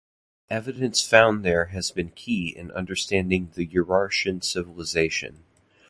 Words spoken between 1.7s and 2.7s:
been key